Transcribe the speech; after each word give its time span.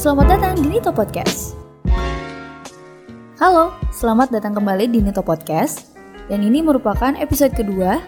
Selamat 0.00 0.32
datang 0.32 0.56
di 0.56 0.64
Nito 0.64 0.88
Podcast. 0.96 1.52
Halo, 3.36 3.76
selamat 3.92 4.32
datang 4.32 4.56
kembali 4.56 4.88
di 4.88 5.04
Nito 5.04 5.20
Podcast. 5.20 5.92
Dan 6.24 6.40
ini 6.40 6.64
merupakan 6.64 7.12
episode 7.20 7.52
kedua 7.52 8.00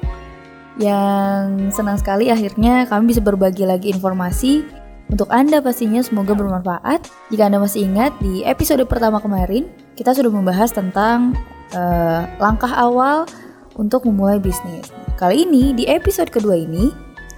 yang 0.81 1.69
senang 1.69 2.01
sekali 2.01 2.33
akhirnya 2.33 2.89
kami 2.89 3.13
bisa 3.13 3.21
berbagi 3.21 3.69
lagi 3.69 3.93
informasi 3.93 4.65
untuk 5.13 5.29
Anda 5.29 5.61
pastinya 5.61 6.01
semoga 6.01 6.33
bermanfaat. 6.33 7.13
Jika 7.29 7.53
Anda 7.53 7.61
masih 7.61 7.85
ingat 7.85 8.17
di 8.25 8.41
episode 8.41 8.81
pertama 8.89 9.21
kemarin, 9.21 9.69
kita 9.93 10.17
sudah 10.17 10.33
membahas 10.33 10.73
tentang 10.73 11.37
uh, 11.77 12.25
langkah 12.41 12.73
awal 12.73 13.29
untuk 13.77 14.09
memulai 14.09 14.41
bisnis. 14.41 14.89
Kali 15.21 15.45
ini 15.45 15.77
di 15.77 15.85
episode 15.93 16.33
kedua 16.33 16.57
ini 16.57 16.89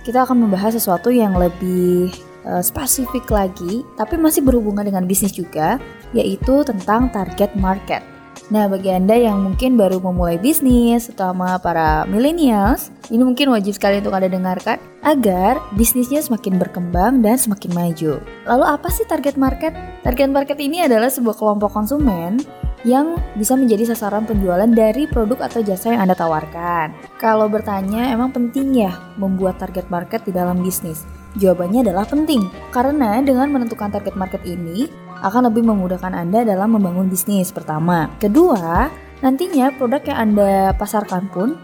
kita 0.06 0.22
akan 0.22 0.46
membahas 0.46 0.78
sesuatu 0.78 1.10
yang 1.10 1.34
lebih 1.34 2.14
uh, 2.46 2.62
spesifik 2.64 3.28
lagi, 3.28 3.82
tapi 3.96 4.16
masih 4.16 4.44
berhubungan 4.44 4.84
dengan 4.84 5.04
bisnis 5.04 5.34
juga, 5.34 5.80
yaitu 6.16 6.64
tentang 6.64 7.10
target 7.10 7.52
market. 7.58 8.04
Nah, 8.52 8.68
bagi 8.68 8.92
Anda 8.92 9.16
yang 9.16 9.40
mungkin 9.40 9.80
baru 9.80 10.02
memulai 10.04 10.36
bisnis, 10.36 11.08
terutama 11.08 11.56
para 11.62 12.04
millennials, 12.04 12.92
ini 13.08 13.24
mungkin 13.24 13.48
wajib 13.48 13.72
sekali 13.72 14.04
untuk 14.04 14.12
Anda 14.12 14.28
dengarkan 14.28 14.76
agar 15.00 15.62
bisnisnya 15.72 16.20
semakin 16.20 16.60
berkembang 16.60 17.24
dan 17.24 17.40
semakin 17.40 17.72
maju. 17.72 18.20
Lalu 18.44 18.64
apa 18.68 18.88
sih 18.92 19.08
target 19.08 19.40
market? 19.40 19.72
Target 20.04 20.28
market 20.28 20.58
ini 20.60 20.84
adalah 20.84 21.08
sebuah 21.08 21.40
kelompok 21.40 21.72
konsumen 21.72 22.42
yang 22.84 23.16
bisa 23.32 23.56
menjadi 23.56 23.96
sasaran 23.96 24.28
penjualan 24.28 24.68
dari 24.68 25.08
produk 25.08 25.48
atau 25.48 25.64
jasa 25.64 25.96
yang 25.96 26.04
Anda 26.04 26.12
tawarkan. 26.12 26.92
Kalau 27.16 27.48
bertanya, 27.48 28.12
emang 28.12 28.28
penting 28.28 28.76
ya 28.76 28.92
membuat 29.16 29.56
target 29.56 29.88
market 29.88 30.20
di 30.28 30.36
dalam 30.36 30.60
bisnis? 30.60 31.23
Jawabannya 31.34 31.90
adalah 31.90 32.06
penting, 32.06 32.46
karena 32.70 33.18
dengan 33.18 33.50
menentukan 33.50 33.90
target 33.90 34.14
market 34.14 34.42
ini 34.46 34.86
akan 35.24 35.50
lebih 35.50 35.66
memudahkan 35.66 36.14
Anda 36.14 36.46
dalam 36.46 36.78
membangun 36.78 37.10
bisnis 37.10 37.50
pertama. 37.50 38.06
Kedua, 38.22 38.86
nantinya 39.18 39.74
produk 39.74 40.04
yang 40.06 40.18
Anda 40.30 40.70
pasarkan 40.78 41.32
pun 41.34 41.58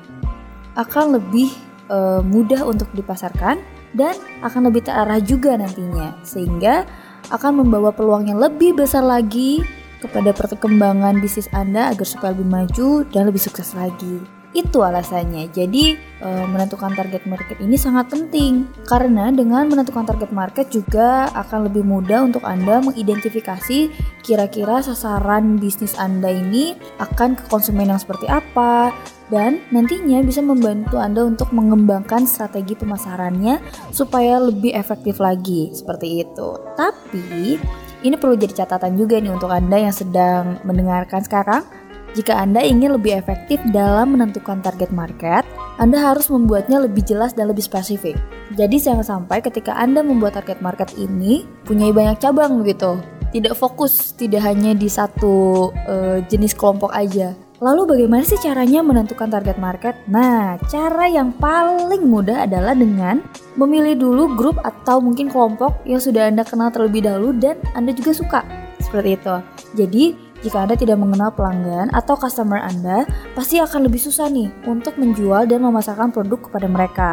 akan 0.74 1.20
lebih 1.20 1.54
e, 1.86 1.98
mudah 2.24 2.66
untuk 2.66 2.90
dipasarkan 2.98 3.62
dan 3.94 4.14
akan 4.42 4.70
lebih 4.70 4.90
terarah 4.90 5.22
juga 5.22 5.54
nantinya, 5.54 6.18
sehingga 6.27 6.88
akan 7.30 7.62
membawa 7.62 7.94
peluang 7.94 8.27
yang 8.27 8.42
lebih 8.42 8.74
besar 8.74 9.06
lagi 9.06 9.62
kepada 10.00 10.32
perkembangan 10.32 11.20
bisnis 11.20 11.46
Anda 11.52 11.92
agar 11.92 12.06
supaya 12.08 12.32
lebih 12.32 12.48
maju 12.48 12.88
dan 13.12 13.28
lebih 13.28 13.42
sukses 13.44 13.77
lagi. 13.77 14.39
Itu 14.50 14.82
alasannya. 14.82 15.46
Jadi 15.54 15.94
e, 15.98 16.28
menentukan 16.50 16.90
target 16.98 17.22
market 17.30 17.58
ini 17.62 17.78
sangat 17.78 18.10
penting 18.10 18.66
karena 18.82 19.30
dengan 19.30 19.70
menentukan 19.70 20.02
target 20.02 20.34
market 20.34 20.66
juga 20.74 21.30
akan 21.38 21.70
lebih 21.70 21.86
mudah 21.86 22.26
untuk 22.26 22.42
Anda 22.42 22.82
mengidentifikasi 22.82 23.78
kira-kira 24.26 24.82
sasaran 24.82 25.62
bisnis 25.62 25.94
Anda 25.94 26.34
ini 26.34 26.74
akan 26.98 27.38
ke 27.38 27.44
konsumen 27.46 27.94
yang 27.94 28.02
seperti 28.02 28.26
apa 28.26 28.90
dan 29.30 29.62
nantinya 29.70 30.18
bisa 30.26 30.42
membantu 30.42 30.98
Anda 30.98 31.22
untuk 31.22 31.54
mengembangkan 31.54 32.26
strategi 32.26 32.74
pemasarannya 32.74 33.62
supaya 33.94 34.42
lebih 34.42 34.74
efektif 34.74 35.22
lagi 35.22 35.70
seperti 35.70 36.26
itu. 36.26 36.48
Tapi 36.74 37.56
ini 38.02 38.14
perlu 38.18 38.34
jadi 38.34 38.66
catatan 38.66 38.98
juga 38.98 39.22
nih 39.22 39.30
untuk 39.30 39.54
Anda 39.54 39.78
yang 39.78 39.94
sedang 39.94 40.58
mendengarkan 40.66 41.22
sekarang. 41.22 41.62
Jika 42.11 42.42
Anda 42.42 42.58
ingin 42.66 42.98
lebih 42.98 43.14
efektif 43.22 43.62
dalam 43.70 44.19
menentukan 44.19 44.58
target 44.58 44.91
market, 44.91 45.47
Anda 45.78 46.03
harus 46.03 46.27
membuatnya 46.27 46.83
lebih 46.83 47.06
jelas 47.06 47.39
dan 47.39 47.47
lebih 47.47 47.62
spesifik. 47.62 48.19
Jadi 48.58 48.83
jangan 48.83 49.06
sampai 49.06 49.39
ketika 49.39 49.78
Anda 49.78 50.02
membuat 50.02 50.34
target 50.34 50.58
market 50.58 50.91
ini 50.98 51.47
punya 51.62 51.94
banyak 51.94 52.19
cabang 52.19 52.58
begitu. 52.58 52.98
Tidak 53.30 53.55
fokus, 53.55 54.11
tidak 54.19 54.42
hanya 54.42 54.75
di 54.75 54.91
satu 54.91 55.70
uh, 55.86 56.19
jenis 56.27 56.50
kelompok 56.58 56.91
aja. 56.91 57.30
Lalu 57.61 57.95
bagaimana 57.95 58.24
sih 58.27 58.40
caranya 58.40 58.80
menentukan 58.80 59.30
target 59.30 59.61
market? 59.61 59.95
Nah, 60.11 60.57
cara 60.67 61.07
yang 61.07 61.30
paling 61.36 62.08
mudah 62.08 62.48
adalah 62.48 62.73
dengan 62.74 63.23
memilih 63.55 64.01
dulu 64.01 64.34
grup 64.34 64.57
atau 64.64 64.98
mungkin 64.98 65.30
kelompok 65.30 65.84
yang 65.86 66.01
sudah 66.02 66.27
Anda 66.27 66.42
kenal 66.42 66.73
terlebih 66.74 67.07
dahulu 67.07 67.36
dan 67.36 67.61
Anda 67.79 67.95
juga 67.95 68.17
suka. 68.17 68.40
Seperti 68.80 69.14
itu. 69.14 69.34
Jadi, 69.77 70.05
jika 70.40 70.64
Anda 70.64 70.77
tidak 70.77 70.96
mengenal 70.96 71.33
pelanggan 71.36 71.92
atau 71.92 72.17
customer 72.17 72.61
Anda, 72.64 73.05
pasti 73.36 73.61
akan 73.61 73.89
lebih 73.89 74.01
susah 74.01 74.33
nih 74.33 74.48
untuk 74.64 74.96
menjual 74.96 75.45
dan 75.45 75.61
memasarkan 75.61 76.12
produk 76.12 76.48
kepada 76.48 76.67
mereka. 76.68 77.11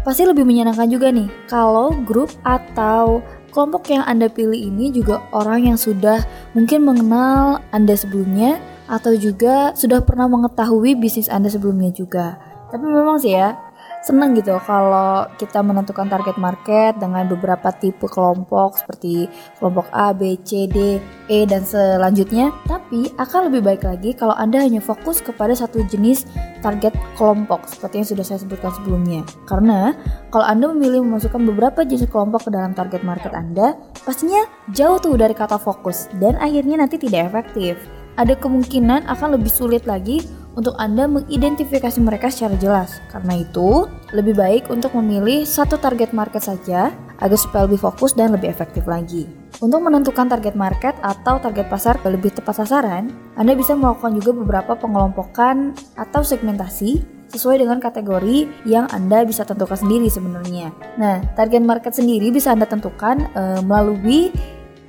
Pasti 0.00 0.24
lebih 0.24 0.48
menyenangkan 0.48 0.88
juga 0.88 1.12
nih 1.12 1.28
kalau 1.48 1.92
grup 2.04 2.32
atau 2.44 3.20
kelompok 3.52 3.92
yang 3.92 4.04
Anda 4.08 4.32
pilih 4.32 4.56
ini 4.56 4.92
juga 4.92 5.24
orang 5.32 5.68
yang 5.72 5.78
sudah 5.80 6.24
mungkin 6.56 6.84
mengenal 6.88 7.60
Anda 7.72 7.96
sebelumnya 7.96 8.60
atau 8.88 9.14
juga 9.14 9.76
sudah 9.76 10.02
pernah 10.02 10.26
mengetahui 10.26 10.96
bisnis 10.96 11.28
Anda 11.28 11.52
sebelumnya 11.52 11.92
juga. 11.92 12.40
Tapi 12.70 12.84
memang 12.86 13.18
sih 13.18 13.34
ya, 13.34 13.58
senang 14.00 14.32
gitu 14.32 14.56
kalau 14.64 15.28
kita 15.36 15.60
menentukan 15.60 16.08
target 16.08 16.40
market 16.40 16.96
dengan 16.96 17.28
beberapa 17.28 17.68
tipe 17.76 18.08
kelompok 18.08 18.80
seperti 18.80 19.28
kelompok 19.60 19.92
A, 19.92 20.16
B, 20.16 20.40
C, 20.40 20.64
D, 20.64 20.96
E 21.28 21.44
dan 21.44 21.62
selanjutnya. 21.64 22.52
Tapi 22.64 23.12
akan 23.20 23.52
lebih 23.52 23.60
baik 23.60 23.82
lagi 23.84 24.16
kalau 24.16 24.32
Anda 24.36 24.64
hanya 24.64 24.80
fokus 24.80 25.20
kepada 25.20 25.52
satu 25.52 25.84
jenis 25.84 26.24
target 26.64 26.96
kelompok 27.16 27.68
seperti 27.68 28.00
yang 28.00 28.08
sudah 28.08 28.24
saya 28.24 28.38
sebutkan 28.40 28.72
sebelumnya. 28.72 29.20
Karena 29.44 29.92
kalau 30.32 30.48
Anda 30.48 30.72
memilih 30.72 31.04
memasukkan 31.04 31.44
beberapa 31.52 31.84
jenis 31.84 32.08
kelompok 32.08 32.48
ke 32.48 32.50
dalam 32.56 32.72
target 32.72 33.04
market 33.04 33.36
Anda, 33.36 33.76
pastinya 34.04 34.48
jauh 34.72 34.96
tuh 34.96 35.20
dari 35.20 35.36
kata 35.36 35.60
fokus 35.60 36.08
dan 36.16 36.40
akhirnya 36.40 36.80
nanti 36.80 36.96
tidak 36.96 37.32
efektif 37.32 37.76
ada 38.20 38.36
kemungkinan 38.36 39.08
akan 39.08 39.40
lebih 39.40 39.48
sulit 39.48 39.88
lagi 39.88 40.20
untuk 40.58 40.74
Anda 40.78 41.06
mengidentifikasi 41.06 41.98
mereka 42.02 42.32
secara 42.32 42.56
jelas. 42.58 42.98
Karena 43.10 43.38
itu, 43.42 43.86
lebih 44.10 44.34
baik 44.34 44.70
untuk 44.72 44.94
memilih 44.98 45.46
satu 45.46 45.78
target 45.78 46.10
market 46.10 46.42
saja 46.42 46.90
agar 47.20 47.38
supaya 47.38 47.68
lebih 47.68 47.78
fokus 47.78 48.16
dan 48.16 48.34
lebih 48.34 48.50
efektif 48.50 48.88
lagi. 48.88 49.28
Untuk 49.60 49.84
menentukan 49.84 50.26
target 50.30 50.56
market 50.56 50.96
atau 51.04 51.36
target 51.36 51.68
pasar 51.68 52.00
ke 52.00 52.08
lebih 52.08 52.32
tepat 52.32 52.64
sasaran, 52.64 53.12
Anda 53.36 53.52
bisa 53.52 53.76
melakukan 53.76 54.16
juga 54.16 54.32
beberapa 54.32 54.72
pengelompokan 54.74 55.76
atau 56.00 56.24
segmentasi 56.24 57.20
sesuai 57.30 57.62
dengan 57.62 57.78
kategori 57.78 58.66
yang 58.66 58.90
Anda 58.90 59.22
bisa 59.22 59.46
tentukan 59.46 59.78
sendiri 59.78 60.10
sebenarnya. 60.10 60.74
Nah, 60.98 61.22
target 61.38 61.62
market 61.62 61.94
sendiri 61.94 62.34
bisa 62.34 62.50
Anda 62.50 62.66
tentukan 62.66 63.30
e, 63.30 63.42
melalui 63.62 64.34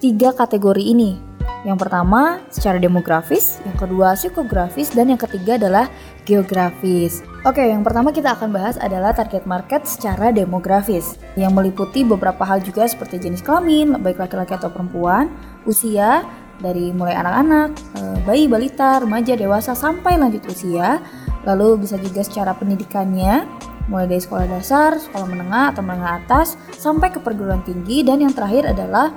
tiga 0.01 0.33
kategori 0.33 0.81
ini, 0.81 1.21
yang 1.61 1.77
pertama 1.77 2.41
secara 2.49 2.81
demografis, 2.81 3.61
yang 3.61 3.77
kedua 3.77 4.17
psikografis, 4.17 4.89
dan 4.89 5.13
yang 5.13 5.21
ketiga 5.21 5.61
adalah 5.61 5.85
geografis. 6.25 7.21
Oke, 7.45 7.61
yang 7.61 7.85
pertama 7.85 8.09
kita 8.09 8.33
akan 8.33 8.49
bahas 8.49 8.81
adalah 8.81 9.13
target 9.13 9.45
market 9.45 9.85
secara 9.85 10.33
demografis, 10.33 11.21
yang 11.37 11.53
meliputi 11.53 12.01
beberapa 12.01 12.41
hal 12.41 12.65
juga 12.65 12.89
seperti 12.89 13.21
jenis 13.21 13.45
kelamin, 13.45 13.93
baik 14.01 14.17
laki-laki 14.17 14.57
atau 14.57 14.73
perempuan, 14.73 15.29
usia, 15.69 16.25
dari 16.61 16.93
mulai 16.93 17.17
anak-anak, 17.17 17.69
eh, 17.97 18.17
bayi, 18.25 18.45
balita, 18.45 19.01
remaja, 19.01 19.33
dewasa, 19.33 19.73
sampai 19.77 20.17
lanjut 20.17 20.45
usia, 20.49 21.01
lalu 21.45 21.85
bisa 21.85 21.97
juga 21.97 22.21
secara 22.25 22.57
pendidikannya, 22.57 23.45
mulai 23.89 24.05
dari 24.05 24.21
sekolah 24.21 24.45
dasar, 24.49 24.97
sekolah 24.97 25.25
menengah 25.29 25.73
atau 25.73 25.81
menengah 25.81 26.25
atas, 26.25 26.57
sampai 26.77 27.09
ke 27.09 27.17
perguruan 27.21 27.65
tinggi, 27.65 28.05
dan 28.05 28.21
yang 28.21 28.33
terakhir 28.33 28.69
adalah 28.69 29.13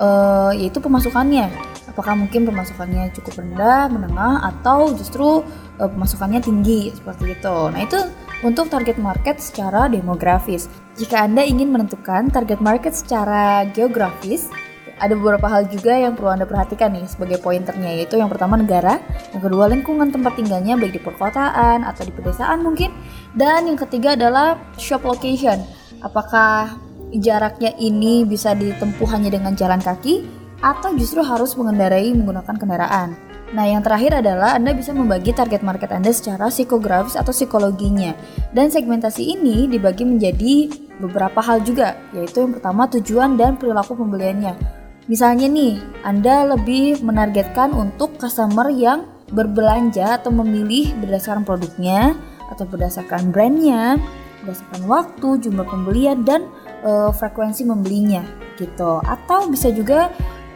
uh, 0.00 0.52
yaitu 0.56 0.80
pemasukannya 0.80 1.75
apakah 1.96 2.12
mungkin 2.12 2.44
pemasukannya 2.44 3.08
cukup 3.16 3.40
rendah, 3.40 3.88
menengah, 3.88 4.44
atau 4.52 4.92
justru 4.92 5.40
uh, 5.80 5.88
pemasukannya 5.88 6.44
tinggi 6.44 6.92
seperti 6.92 7.32
itu. 7.32 7.56
Nah 7.72 7.80
itu 7.80 7.96
untuk 8.44 8.68
target 8.68 9.00
market 9.00 9.40
secara 9.40 9.88
demografis. 9.88 10.68
Jika 11.00 11.24
Anda 11.24 11.40
ingin 11.40 11.72
menentukan 11.72 12.28
target 12.28 12.60
market 12.60 12.92
secara 12.92 13.64
geografis, 13.72 14.52
ada 15.00 15.16
beberapa 15.16 15.48
hal 15.48 15.72
juga 15.72 15.96
yang 15.96 16.12
perlu 16.12 16.36
Anda 16.36 16.44
perhatikan 16.44 16.92
nih 16.92 17.08
sebagai 17.08 17.40
pointernya 17.40 17.96
yaitu 17.96 18.20
yang 18.20 18.28
pertama 18.28 18.60
negara, 18.60 19.00
yang 19.32 19.40
kedua 19.40 19.64
lingkungan 19.72 20.12
tempat 20.12 20.36
tinggalnya 20.36 20.76
baik 20.76 21.00
di 21.00 21.00
perkotaan 21.00 21.80
atau 21.80 22.04
di 22.04 22.12
pedesaan 22.12 22.60
mungkin, 22.60 22.92
dan 23.32 23.64
yang 23.64 23.80
ketiga 23.80 24.20
adalah 24.20 24.60
shop 24.76 25.08
location. 25.08 25.64
Apakah 26.04 26.76
jaraknya 27.16 27.72
ini 27.80 28.28
bisa 28.28 28.52
ditempuh 28.52 29.08
hanya 29.16 29.32
dengan 29.32 29.56
jalan 29.56 29.80
kaki 29.80 30.44
atau 30.60 30.92
justru 30.96 31.20
harus 31.20 31.56
mengendarai 31.56 32.12
menggunakan 32.16 32.56
kendaraan. 32.56 33.16
Nah, 33.54 33.62
yang 33.62 33.78
terakhir 33.78 34.18
adalah 34.18 34.58
Anda 34.58 34.74
bisa 34.74 34.90
membagi 34.90 35.30
target 35.30 35.62
market 35.62 35.94
Anda 35.94 36.10
secara 36.10 36.50
psikografis 36.50 37.14
atau 37.14 37.30
psikologinya. 37.30 38.10
Dan 38.50 38.74
segmentasi 38.74 39.38
ini 39.38 39.70
dibagi 39.70 40.02
menjadi 40.02 40.66
beberapa 40.98 41.38
hal 41.38 41.62
juga, 41.62 41.94
yaitu 42.10 42.42
yang 42.42 42.58
pertama 42.58 42.90
tujuan 42.90 43.38
dan 43.38 43.54
perilaku 43.54 43.94
pembeliannya. 43.94 44.58
Misalnya 45.06 45.46
nih, 45.46 45.78
Anda 46.02 46.58
lebih 46.58 47.06
menargetkan 47.06 47.70
untuk 47.70 48.18
customer 48.18 48.66
yang 48.74 49.06
berbelanja 49.30 50.18
atau 50.18 50.34
memilih 50.34 50.90
berdasarkan 50.98 51.46
produknya 51.46 52.18
atau 52.50 52.66
berdasarkan 52.66 53.30
brandnya, 53.30 53.98
berdasarkan 54.42 54.82
waktu, 54.90 55.28
jumlah 55.46 55.66
pembelian, 55.66 56.26
dan 56.26 56.50
e, 56.82 57.14
frekuensi 57.14 57.62
membelinya. 57.62 58.22
gitu. 58.56 59.04
Atau 59.04 59.52
bisa 59.52 59.68
juga 59.68 60.08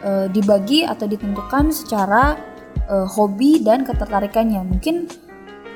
uh, 0.05 0.27
dibagi 0.29 0.85
atau 0.85 1.05
ditentukan 1.09 1.73
secara 1.73 2.37
uh, 2.89 3.07
hobi 3.07 3.61
dan 3.61 3.85
ketertarikannya. 3.85 4.61
Mungkin 4.65 5.09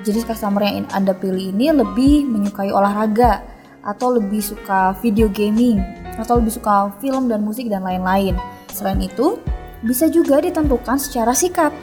jenis 0.06 0.26
customer 0.26 0.62
yang 0.62 0.86
Anda 0.94 1.18
pilih 1.18 1.54
ini 1.56 1.74
lebih 1.74 2.30
menyukai 2.30 2.70
olahraga 2.70 3.42
atau 3.86 4.18
lebih 4.18 4.42
suka 4.42 4.98
video 5.02 5.30
gaming 5.30 5.82
atau 6.18 6.42
lebih 6.42 6.54
suka 6.54 6.94
film 7.02 7.30
dan 7.30 7.46
musik 7.46 7.70
dan 7.70 7.86
lain-lain. 7.86 8.34
Selain 8.70 8.98
itu, 9.02 9.38
bisa 9.86 10.10
juga 10.10 10.42
ditentukan 10.42 10.98
secara 10.98 11.32
sikap 11.34 11.74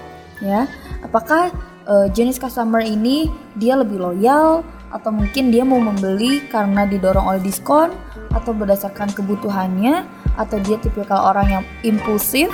ya. 0.42 0.66
Apakah 1.02 1.50
uh, 1.86 2.06
jenis 2.10 2.38
customer 2.38 2.82
ini 2.82 3.30
dia 3.58 3.78
lebih 3.78 3.98
loyal 3.98 4.66
atau 4.92 5.08
mungkin 5.08 5.48
dia 5.48 5.64
mau 5.64 5.80
membeli 5.80 6.44
karena 6.52 6.84
didorong 6.84 7.24
oleh 7.24 7.42
diskon 7.42 7.90
atau 8.36 8.52
berdasarkan 8.52 9.10
kebutuhannya 9.16 10.04
atau 10.36 10.56
dia 10.60 10.76
tipikal 10.80 11.32
orang 11.32 11.60
yang 11.60 11.64
impulsif 11.84 12.52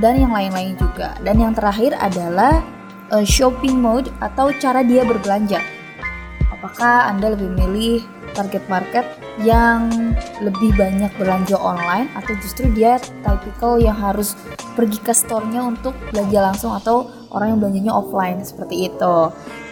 dan 0.00 0.20
yang 0.20 0.32
lain-lain 0.32 0.76
juga. 0.76 1.16
Dan 1.24 1.40
yang 1.40 1.52
terakhir 1.56 1.96
adalah 1.96 2.60
uh, 3.12 3.24
shopping 3.24 3.80
mode 3.80 4.08
atau 4.20 4.52
cara 4.56 4.84
dia 4.84 5.04
berbelanja. 5.04 5.60
Apakah 6.52 7.10
Anda 7.10 7.34
lebih 7.34 7.52
milih 7.58 8.00
target 8.32 8.64
market 8.72 9.04
yang 9.44 9.92
lebih 10.40 10.72
banyak 10.76 11.12
belanja 11.20 11.56
online 11.60 12.08
atau 12.16 12.32
justru 12.40 12.68
dia 12.72 12.96
typical 13.20 13.76
yang 13.76 13.96
harus 13.96 14.36
pergi 14.72 14.96
ke 15.04 15.12
store-nya 15.12 15.60
untuk 15.60 15.92
belanja 16.12 16.40
langsung 16.40 16.72
atau 16.72 17.12
orang 17.32 17.56
yang 17.56 17.60
belanjanya 17.60 17.92
offline 17.92 18.40
seperti 18.40 18.88
itu. 18.88 19.16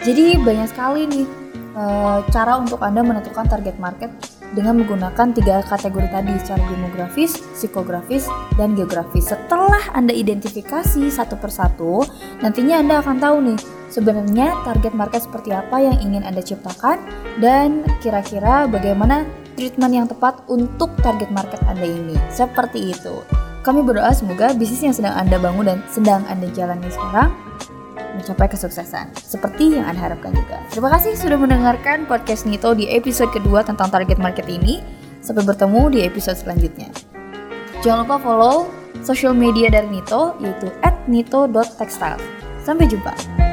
Jadi 0.05 0.37
banyak 0.41 0.67
sekali 0.69 1.09
nih 1.09 1.40
e, 1.71 1.83
cara 2.29 2.59
untuk 2.59 2.79
Anda 2.83 3.01
menentukan 3.03 3.47
target 3.47 3.75
market 3.79 4.11
dengan 4.51 4.83
menggunakan 4.83 5.31
tiga 5.31 5.63
kategori 5.63 6.11
tadi 6.11 6.33
secara 6.43 6.63
demografis, 6.67 7.39
psikografis, 7.55 8.27
dan 8.59 8.75
geografis. 8.75 9.31
Setelah 9.31 9.95
Anda 9.95 10.11
identifikasi 10.11 11.07
satu 11.07 11.39
persatu, 11.39 12.03
nantinya 12.43 12.83
Anda 12.83 12.99
akan 12.99 13.17
tahu 13.19 13.37
nih 13.51 13.59
sebenarnya 13.91 14.55
target 14.67 14.93
market 14.95 15.21
seperti 15.23 15.55
apa 15.55 15.79
yang 15.79 15.97
ingin 16.03 16.23
Anda 16.27 16.43
ciptakan 16.43 16.99
dan 17.39 17.87
kira-kira 18.03 18.67
bagaimana 18.67 19.23
treatment 19.55 19.93
yang 19.93 20.07
tepat 20.07 20.43
untuk 20.51 20.91
target 20.99 21.31
market 21.31 21.59
Anda 21.67 21.87
ini. 21.87 22.15
Seperti 22.31 22.91
itu. 22.91 23.23
Kami 23.61 23.85
berdoa 23.85 24.09
semoga 24.09 24.57
bisnis 24.57 24.81
yang 24.81 24.95
sedang 24.95 25.13
Anda 25.13 25.37
bangun 25.37 25.69
dan 25.69 25.79
sedang 25.85 26.25
Anda 26.25 26.49
jalani 26.49 26.89
sekarang 26.89 27.50
mencapai 28.17 28.47
kesuksesan 28.51 29.15
seperti 29.15 29.79
yang 29.79 29.87
Anda 29.87 30.11
harapkan 30.11 30.35
juga. 30.35 30.59
Terima 30.71 30.89
kasih 30.91 31.15
sudah 31.15 31.37
mendengarkan 31.39 32.05
podcast 32.09 32.47
Nito 32.47 32.71
di 32.75 32.89
episode 32.91 33.31
kedua 33.31 33.63
tentang 33.63 33.91
target 33.91 34.19
market 34.19 34.47
ini. 34.47 34.83
Sampai 35.21 35.45
bertemu 35.45 35.93
di 35.93 35.99
episode 36.01 36.33
selanjutnya. 36.33 36.89
Jangan 37.85 38.09
lupa 38.09 38.17
follow 38.17 38.57
social 39.05 39.37
media 39.37 39.69
dari 39.69 39.89
Nito 39.89 40.33
yaitu 40.41 40.69
@nito.textile. 41.05 42.21
Sampai 42.61 42.89
jumpa. 42.89 43.50